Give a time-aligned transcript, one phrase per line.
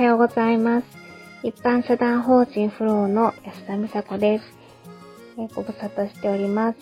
[0.00, 0.86] はようございます。
[1.42, 4.44] 一般社団法人フローの安田美佐子です。
[5.36, 6.78] えーご無沙汰しております。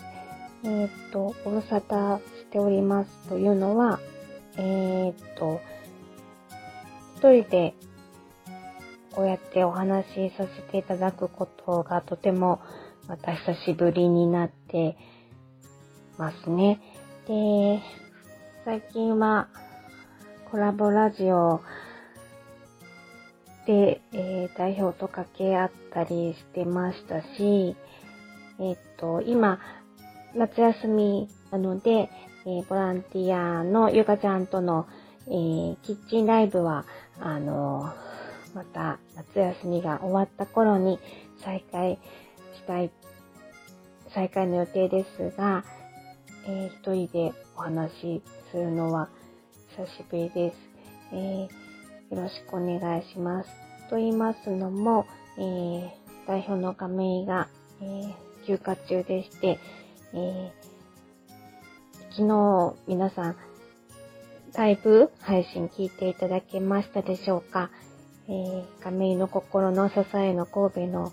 [0.62, 3.98] えーっと、ご無沙汰しておりますというのは、
[4.56, 5.60] えーっと、
[7.16, 7.74] 一人で
[9.10, 12.60] こうやってお話しさせていただくことがとても
[13.08, 14.96] また久しぶりになって
[16.18, 16.80] ますね。
[17.26, 17.82] で、
[18.64, 19.48] 最近は
[20.52, 21.62] コラボラジオ
[23.68, 27.76] で、えー代表と掛け合ったりしてましたし、
[28.58, 29.60] えっ、と、今、
[30.34, 32.08] 夏休みなので、
[32.46, 34.86] えーボランティアのゆかちゃんとの、
[35.26, 36.86] えーキッチンライブは、
[37.20, 37.92] あの
[38.54, 40.98] また夏休みが終わった頃に
[41.44, 41.98] 再開
[42.54, 42.90] したい、
[44.14, 45.62] 再開の予定ですが、
[46.46, 49.10] えー一人でお話しするのは
[49.76, 50.56] 久しぶりです。
[51.12, 51.67] えー
[52.10, 53.50] よろしくお願いします。
[53.90, 55.06] と言いますのも、
[55.36, 55.90] えー
[56.26, 57.48] 代表の亀井が、
[57.80, 58.14] えー
[58.46, 59.58] 休暇中でして、
[60.14, 60.50] えー
[62.10, 63.36] 昨日皆さん、
[64.54, 67.70] ライブ配信聞いていただけましたでしょうか、
[68.28, 71.12] えー亀井の心の支えの神戸の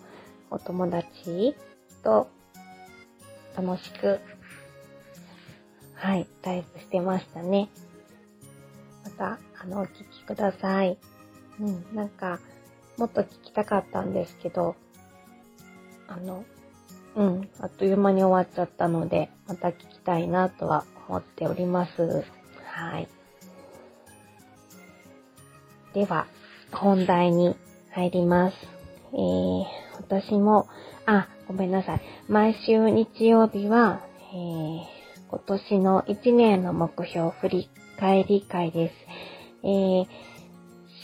[0.50, 1.56] お友達
[2.04, 2.30] と
[3.58, 4.20] 楽しく、
[5.96, 7.70] はい、ライブしてましたね。
[9.04, 10.98] また、あの、お聞きください。
[11.60, 12.40] うん、なんか、
[12.98, 14.76] もっと聞きたかったんですけど、
[16.08, 16.46] あの、
[17.16, 22.26] うん、あっという間に終わっちゃったので、また聞きたいなとは思っております。
[22.66, 23.08] はい。
[25.94, 26.28] では、
[26.72, 27.56] 本題に
[27.92, 28.58] 入ります。
[29.14, 29.64] えー、
[29.98, 30.68] 私も、
[31.06, 32.02] あ、ごめんなさい。
[32.28, 34.82] 毎週日曜日は、えー、
[35.30, 39.05] 今年の1年の目標振り返り会です。
[39.66, 40.06] えー、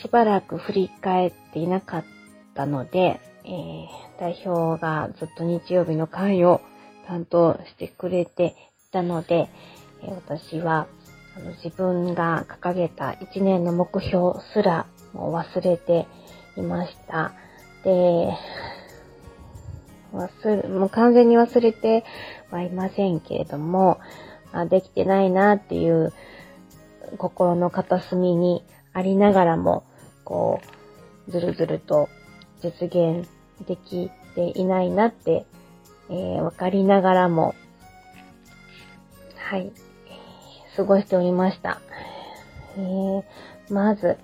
[0.02, 2.06] しばらく振り返っていなかっ
[2.54, 6.62] たので、えー代表がずっと日曜日の会を
[7.08, 8.56] 担当してくれて
[8.90, 9.50] いたので、
[10.04, 10.88] えー私は
[11.36, 16.08] あの自分が掲げた1年の目標すらも忘れて
[16.56, 17.34] いました。
[17.84, 17.90] で、
[20.14, 22.04] 忘れ、もう完全に忘れて
[22.52, 24.00] はいませんけれども、
[24.52, 26.14] あできてないなっていう
[27.18, 28.64] 心の片隅に
[28.94, 29.84] ありながらも、
[30.24, 30.60] こ
[31.28, 32.10] う、ずるずると
[32.62, 33.28] 実現
[33.68, 35.46] できていないなって、
[36.10, 37.56] えーわかりながらも、
[39.36, 39.72] はい、
[40.76, 41.82] 過ごしておりました。
[42.78, 43.24] えー
[43.70, 44.18] まず、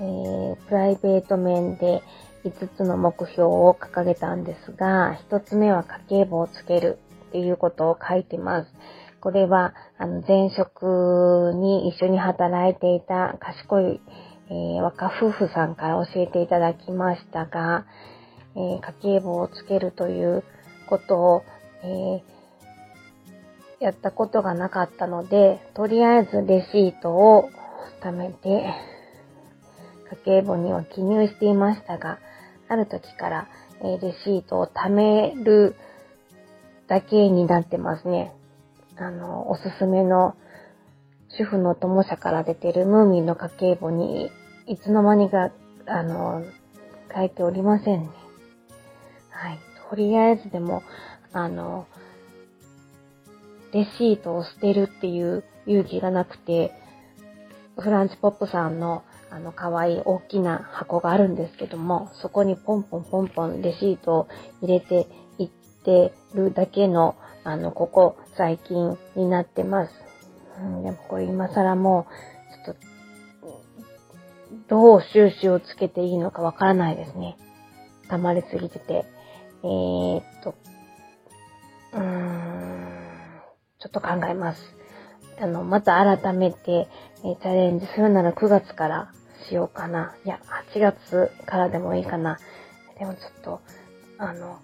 [0.00, 2.02] えープライベート面で
[2.44, 8.72] 5つの目標を掲げたんですが、1つ目は家計簿をつけるっていうことを書いてます。
[9.20, 14.00] これは、あの、前職に一緒に働いていた賢い、
[14.50, 17.84] えー若夫婦さんから教えていただきましたが、
[18.54, 20.44] えー家計簿をつけるという
[20.88, 21.42] ことを、
[21.82, 22.20] えー
[23.80, 27.48] やったことがなかったので、とりあえずレシートを
[28.02, 28.74] 貯めて、
[30.24, 32.18] 家計簿には記入していましたが、
[32.68, 33.48] ある時から、
[33.80, 35.74] えーレシートを貯める
[36.88, 38.32] だけになってますね。
[39.00, 40.34] あの、おすすめの
[41.28, 44.30] 主婦の友社から出てるムーミンの家計簿に
[44.66, 45.50] いつの間にか、
[45.86, 46.42] あの、
[47.14, 48.10] 書いておりませんね。
[49.30, 49.58] はい。
[49.88, 50.82] とりあえずでも、
[51.32, 51.86] あの、
[53.72, 56.72] レシートを捨てるっていう勇気がなくて、
[57.78, 64.28] フランチポップさんのあの可愛い大きな箱があるんですけども、そこにポンポンポンポンレシートを
[64.62, 65.06] 入れて
[65.38, 65.48] いっ
[65.84, 67.14] てるだけの、
[67.44, 69.92] あの、ここ最近になってます。
[70.62, 72.06] うん、でもこれ今更も
[72.62, 72.88] う、ちょっと、
[74.68, 77.36] どう収集をつけていいのかわからないですね。
[78.08, 79.04] 溜まりすぎてて。
[79.64, 80.54] えー、っと、
[81.94, 82.88] うーん、
[83.80, 84.62] ちょっと考えます。
[85.40, 86.86] あの、また改めて、
[87.24, 89.12] えチャレンジするなら9月から
[89.48, 90.14] しようかな。
[90.24, 90.38] いや、
[90.72, 92.38] 8月からでもいいかな。
[93.00, 93.60] でもちょっと、
[94.16, 94.60] あの、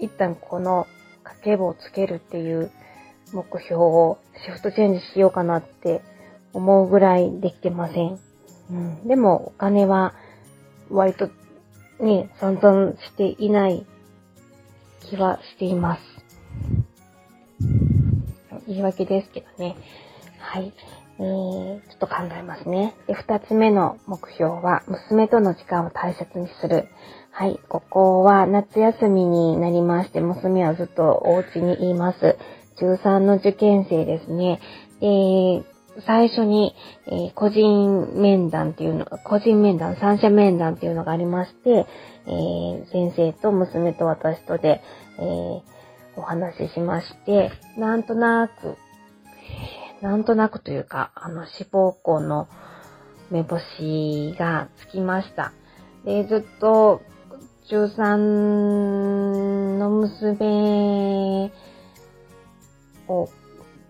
[0.00, 0.88] 一旦この
[1.24, 2.70] 家計簿をつけるっていう
[3.32, 6.02] 目標をシフトチェンジしようかなって
[6.52, 8.20] 思うぐらいできてません。
[8.70, 10.14] うん、でもお金は
[10.90, 11.28] 割と
[12.00, 13.86] ね、散々していない
[15.00, 16.02] 気はしています。
[18.66, 19.76] 言い訳ですけどね。
[20.38, 20.72] はい。
[21.18, 22.94] え、ちょっと考えますね。
[23.06, 26.88] で、二つ目の目標は、娘との時間を大切にする。
[27.30, 27.60] はい。
[27.68, 32.36] ここは夏休みになりまして、娘はずっとお家にいます。
[32.78, 34.60] 中3の受験生ですね。
[35.00, 35.62] で、
[36.06, 36.74] 最初に、
[37.06, 41.86] えー、個人面談っていうの、個人面談、三者面談っていうのがありまして、
[42.26, 44.82] えー、先生と娘と私とで、
[45.18, 45.60] えー、
[46.16, 48.76] お話ししまして、なんとなく、
[50.00, 52.48] なんとなくというか、あの、志望校の
[53.30, 55.52] 目星がつきました。
[56.04, 57.02] で、ずっと、
[57.66, 61.50] 中3の娘
[63.08, 63.30] を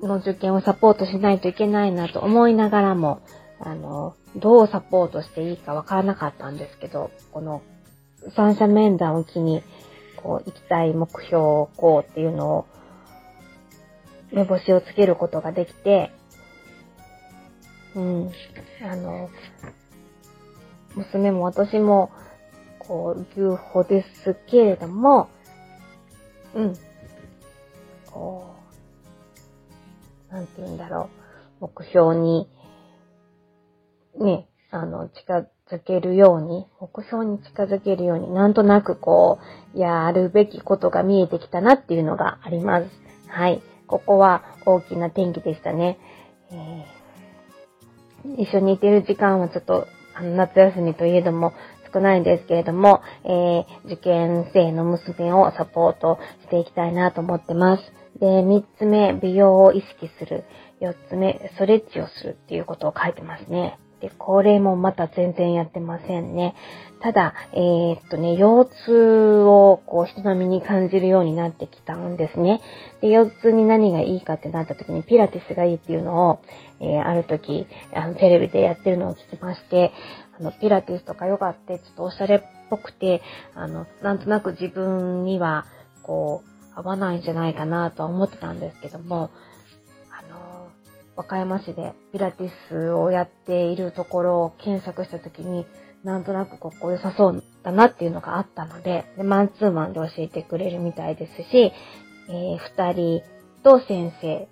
[0.01, 3.23] の受験をサポートしないといけないなと思いながらも、
[3.59, 7.63] あの、どうサポートしていいかわからなかったんですけど、この
[8.37, 9.63] 三者面談を機に、
[10.17, 12.67] こう、行きたい目標をこうっていうのを、
[14.35, 16.11] 目星をつけることができて、
[17.95, 18.31] うん、
[18.83, 19.31] あの、
[20.97, 22.11] 娘も私も、
[22.81, 25.29] こう、牛歩ですけれども、
[26.55, 26.75] うん、
[28.11, 28.55] こ
[30.31, 31.09] う、なんて言うんだろ
[31.61, 32.49] う、目標に、
[34.19, 39.39] ね、あの、近づけるように、目標に近づけるように、なんとなくこ
[39.75, 42.91] う、やるべきことが見えてきたなっていうのがあります。
[43.29, 43.63] はい。
[43.87, 45.99] ここは大きな転機でしたね。
[46.51, 51.53] えー、一緒にいてる時間はちょっと、あの、夏休みといえども、
[51.93, 57.83] 少ないんですけれども、えー、受験生の娘をサポートしていきたいなと思ってます。
[58.19, 60.45] で、三つ目、美容を意識する。
[60.81, 63.79] 四つ目、ストレッチをするっていうことを書いてますね。
[64.05, 66.55] で、これもまた全然やってませんね。
[67.01, 72.61] ただ、えー、っとね、腰痛をこう人並みに感じるようになってきたんですね。
[73.01, 76.41] で、腰痛に何がいいかってなった時にピラティスがいいっていうのを、
[76.81, 79.93] えー、ある時、あの、テレビでやってるのを聞きまして、
[80.39, 83.23] あの、ピラティスとかヨガってちょっとおしゃれっぽくて、
[83.55, 85.65] あの、なんとなく自分には、
[86.03, 89.31] こう、合わないんじゃないかなとは思ってたんですけども、
[91.17, 95.67] 和歌山市でピラティスをやっているところを検索した時に、
[96.03, 101.73] なんとなくここ良さそうだなっていうのがあったので、でマンツーマンで教えてくれるみたいですし、
[102.29, 103.23] えー、二人
[103.63, 104.49] と先生、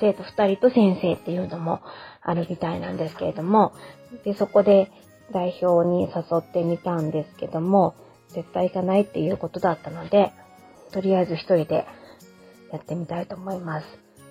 [0.00, 1.80] 生徒二人と先生っていうのも
[2.20, 3.72] あるみたいなんですけれども、
[4.24, 4.90] で、そこで
[5.32, 7.94] 代表に誘ってみたんですけども、
[8.30, 10.32] 絶対行かないっていうことだったので、
[10.92, 11.86] とりあえず一人で
[12.72, 13.86] やってみたいと思います。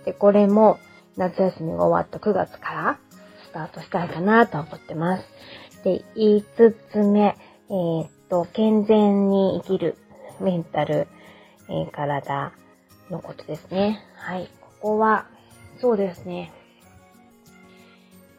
[0.06, 0.80] で、これも
[1.18, 3.00] 夏休みが終わった9月から
[3.46, 5.24] スタートしたいかなと思ってます。
[5.84, 7.38] で、5つ目、
[7.70, 9.98] えー、っと、健全に生きる
[10.40, 11.08] メンタル、
[11.70, 12.52] えー、体
[13.10, 14.04] のことですね。
[14.16, 14.50] はい。
[14.62, 15.28] ここは、
[15.80, 16.52] そうですね。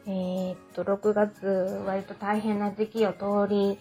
[0.07, 3.79] えー、っと、6月、割と大変な時期を通り、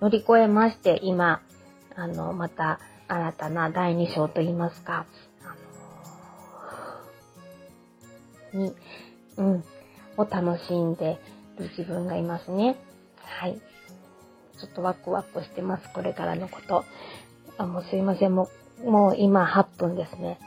[0.00, 1.42] 乗り越えまして、今、
[1.94, 5.06] あの、また、新たな第2章といいますか、
[8.52, 8.74] に、
[9.36, 9.64] うん、
[10.16, 11.18] を楽しんで
[11.58, 12.76] る自分がいますね。
[13.24, 13.60] はい。
[14.58, 16.84] ちょっとワクワクしてます、これからのこと。
[17.58, 18.48] あ、もうすいません、も
[18.84, 20.38] う、もう今8分ですね。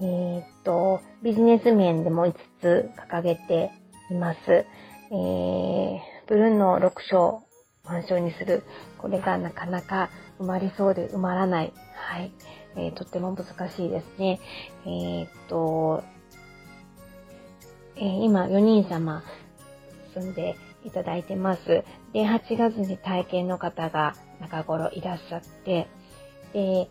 [0.00, 3.70] えー、っと、ビジネス面でも5つ掲げて
[4.10, 4.38] います。
[4.48, 7.42] えー、ブルーの6章、
[7.84, 8.62] 満章にする。
[8.98, 11.72] これがなかなか埋まりそうで埋まらない。
[11.94, 12.32] はい。
[12.76, 14.38] えー、とっても難しいですね。
[14.84, 16.04] えー、っと、
[17.96, 19.22] えー、今4人様
[20.14, 21.84] 住んでいただいてます。
[22.12, 25.88] で、8月に体験の方が中頃いらっしゃって、
[26.52, 26.88] で、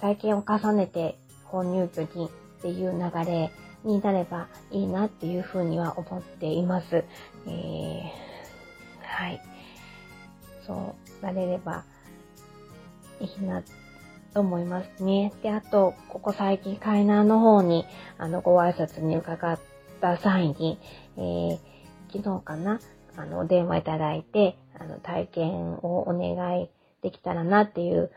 [0.00, 3.50] 体験を重ねて本入居にっていう流れ
[3.84, 6.96] になればいいなっていうふうには思っています。
[6.96, 8.10] えー、
[9.02, 9.40] はい。
[10.66, 11.84] そう、なれれば
[13.20, 13.62] いいな
[14.32, 15.32] と思いますね。
[15.42, 17.84] で、あと、ここ最近海南の方に、
[18.18, 19.60] あの、ご挨拶に伺っ
[20.04, 20.78] た際に、
[21.16, 21.58] えー、
[22.12, 22.78] 昨日かな、
[23.16, 26.68] あの、お電話いただいて、あの、体験をお願い
[27.00, 28.10] できたらなっていう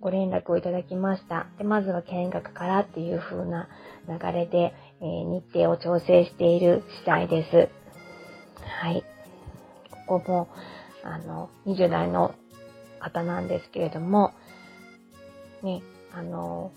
[0.00, 1.46] ご連絡をいただきました。
[1.56, 3.68] で、まずは見学からっていう風な
[4.08, 7.68] 流れで、えー、日程を調整している次第です。
[8.82, 9.04] はい。
[10.08, 10.48] ここも、
[11.04, 12.34] あの、20代の
[12.98, 14.32] 方なんですけれども、
[15.62, 15.82] ね、
[16.12, 16.72] あの、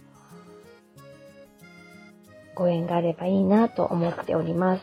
[2.56, 4.82] ご縁があればいいなと思っております。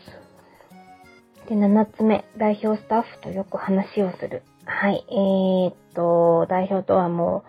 [1.49, 4.43] で、7つ目、代表スタッフとよく話をする。
[4.65, 7.43] はい、えー、っと、代表とはも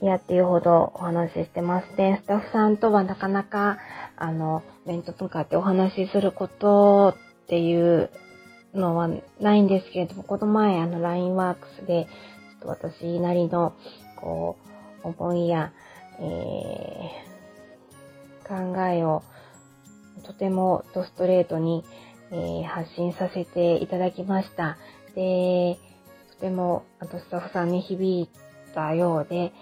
[0.00, 2.20] う、やっていうほどお話ししてますね。
[2.24, 3.78] スタッフさんとはなかなか、
[4.16, 7.14] あの、面と向かってお話しすること
[7.44, 8.10] っていう
[8.74, 9.08] のは
[9.40, 12.06] ないんですけれども、この前、あの、LINE ワークスで、
[12.60, 13.74] ちょっと私なりの、
[14.16, 14.56] こ
[15.04, 15.72] う、思いや、
[16.20, 19.22] えー、考えを
[20.28, 21.84] とてもドストレートに、
[22.30, 24.76] えー、発信させていただきました。
[25.14, 25.78] で、
[26.34, 28.28] とても、あとスタッフさんに響い
[28.74, 29.52] たようで、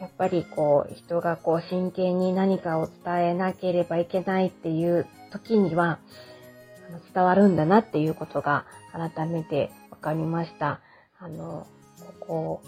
[0.00, 5.98] やっぱりこう、人がこう、真剣に何かを伝えなければいけないっていう時には、
[7.12, 10.80] 伝わるんだなっていうことが改めて分かりました。
[11.18, 11.66] あの、
[12.20, 12.62] ここ、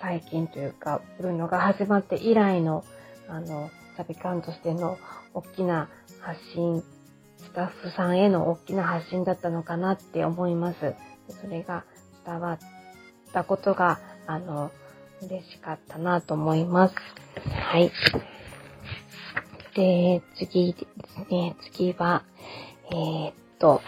[0.00, 2.84] 最近というか、ブルーノが始まって以来の、
[3.28, 4.98] あの、サビカンとしての
[5.34, 5.88] 大きな
[6.20, 6.82] 発信、
[7.38, 10.94] スタッフさんへの大きな発信だったのかなって思います。
[11.40, 11.84] それが
[12.24, 12.58] 伝わっ
[13.32, 14.70] たことが、あの、
[15.22, 16.94] 嬉しかったなと思います。
[17.44, 17.90] はい。
[19.74, 20.86] で、次で
[21.26, 22.24] すね、次は、
[22.90, 23.82] えー、っと、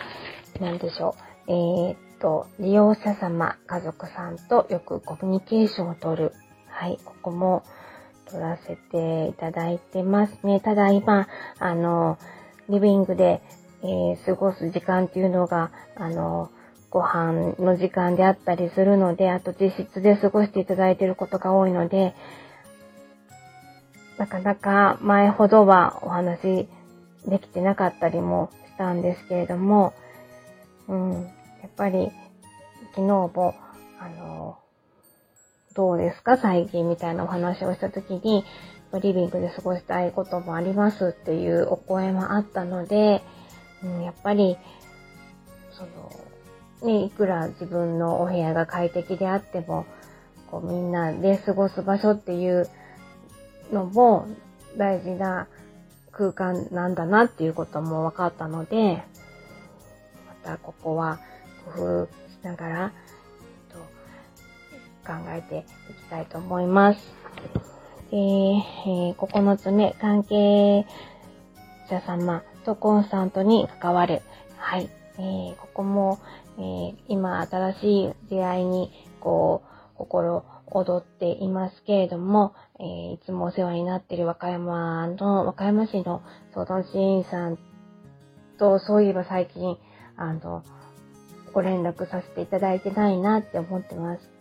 [0.60, 1.16] なんでしょ
[1.48, 1.50] う。
[1.50, 6.32] えー、っと、利用者様、家族さんとよくコミュニケーションをとる。
[6.68, 7.64] はい、ここも
[8.30, 10.60] 取らせていただいてますね。
[10.60, 12.18] ただ今、あの、
[12.68, 13.42] リビングで、
[13.82, 16.50] えー、過ごす時間っていうのが、あの、
[16.90, 22.14] ご飯の時間であったりするので、あと自室で過ごしていただいていることが多いので、
[24.18, 26.68] なかなか前ほどはお話
[27.26, 29.94] できてなかったりもしたんですけれども、
[30.86, 31.22] うん、
[31.62, 32.10] やっぱり
[32.94, 33.54] 昨日も、
[33.98, 34.58] あの、
[35.74, 36.36] どうですか？
[36.36, 38.44] 最近みたいなお話をした時に、
[39.02, 43.22] リビングで過ごしたいこともありますっていうお声もあったので、
[43.82, 44.58] うん、やっぱり、
[45.72, 45.82] そ
[46.84, 49.86] の、ね、いくら自分のお部屋が快適であっても、
[50.50, 52.68] こうみんなで過ごす場所っていう
[53.72, 54.26] のも
[54.76, 55.48] 大事な
[56.10, 59.02] 空間なんだなっていうことも分かったので、
[60.26, 61.18] またここは
[61.74, 62.10] 工夫し
[62.42, 62.92] ながら、
[65.06, 65.58] 考えて
[65.90, 67.00] いきたいと思います。
[68.10, 70.86] で、えー、9つ目、関係
[71.88, 74.22] 者様とコンスタントに関わる。
[74.56, 74.88] はい。
[75.18, 76.18] えー、ここも、
[76.58, 78.90] えー、今新しい出会いに、
[79.20, 79.62] こ
[79.94, 86.22] う、心踊っていますけれども、えー、いつもお世話になっている和歌山の、和歌山市の
[86.54, 87.58] 相談支援員さん
[88.58, 89.76] と、そういえば最近、
[90.16, 90.62] あの、
[91.52, 94.31] ご連絡させていただいてないなって思ってます。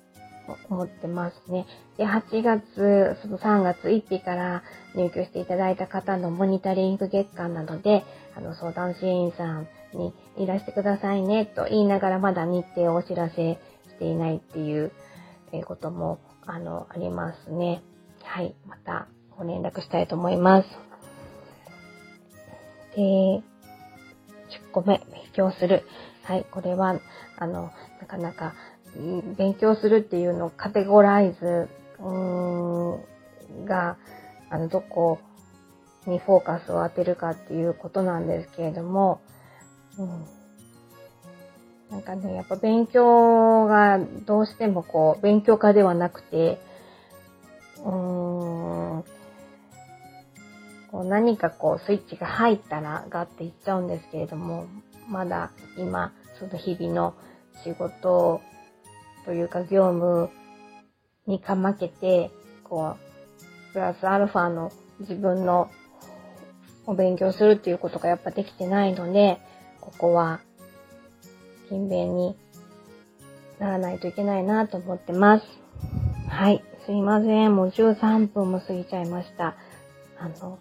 [0.69, 1.65] 思ってますね。
[1.97, 4.63] で、8月、その3月1日から
[4.95, 8.03] 入居していただいた方のモニタリング月間なので、
[8.35, 13.59] あの、相談支援員さんにいらしてくださいねと言いながらまだ日程をお知らせし
[13.99, 14.91] ていないっていう
[15.53, 17.81] えことも、あの、ありますね。
[18.23, 18.55] はい。
[18.67, 20.67] またご連絡したいと思います。
[22.95, 23.43] で、10
[24.71, 25.83] 個目、勉強する。
[26.23, 26.45] はい。
[26.51, 26.99] これは、
[27.37, 28.53] あの、なかなか、
[29.37, 31.69] 勉強するっていうのをカテゴライズ、
[33.65, 33.97] が、
[34.49, 35.19] あの、どこ
[36.05, 39.21] にフォーカスを当てるかっていうことなんですけれども、
[39.97, 40.25] うん、
[41.91, 46.59] なんかね、やっぱ勉強がどうしてもこう、勉強家ではなくて、
[47.83, 49.03] うーん、
[50.91, 54.65] こう何かこうスイッチが入ったらガッていっちゃうんですけれども、
[55.07, 57.13] まだ今、その日々の
[57.63, 58.41] 仕事
[59.25, 60.29] というか業務
[61.27, 62.31] にかまけて、
[62.63, 62.95] こ
[63.69, 65.69] う、プラスアルファの自分の
[66.85, 69.39] お勉強するっていうことがやっぱできてないので、
[69.79, 70.41] ここは
[71.69, 72.35] 勤勉に
[73.59, 75.45] ならないといけないなと思ってます。
[76.27, 76.63] はい。
[76.85, 77.55] すいません。
[77.55, 79.55] もう13分も過ぎちゃいました。
[80.17, 80.59] あの、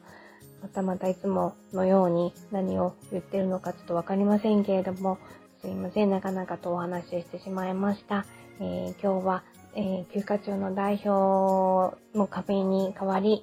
[0.63, 5.19] またまたいつものように何を言ってるのかちょっとわかりませんけれども、
[5.63, 6.11] すいません。
[6.11, 8.27] なかなかとお話ししてしまいました。
[8.63, 9.43] えー、今日は、
[9.75, 13.43] えー、休暇中の代表の壁に代わり、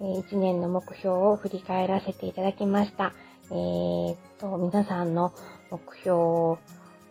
[0.00, 3.12] えー、1年の目標を振り返らせていただきました。
[3.50, 5.32] えー、と、皆さんの
[5.70, 6.58] 目標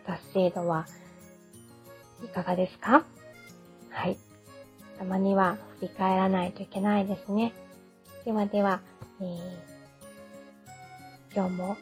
[0.05, 0.85] 達成度は
[2.25, 3.05] いかがですか？
[3.89, 4.17] はい。
[4.99, 7.53] たまには振り返らないといけないですね。
[8.25, 8.81] ではでは、
[9.21, 9.35] えー、
[11.33, 11.77] 今日も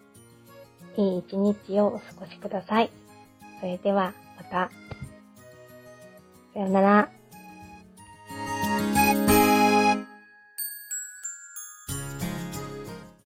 [0.97, 2.91] いい一日をお過ごしください。
[3.59, 4.69] それではまた。
[6.53, 7.22] さよなら。